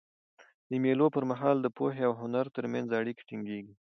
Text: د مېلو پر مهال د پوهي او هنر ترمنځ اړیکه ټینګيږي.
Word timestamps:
د 0.69 0.71
مېلو 0.83 1.07
پر 1.15 1.23
مهال 1.31 1.55
د 1.61 1.67
پوهي 1.77 2.01
او 2.07 2.13
هنر 2.21 2.45
ترمنځ 2.55 2.87
اړیکه 2.99 3.21
ټینګيږي. 3.29 3.73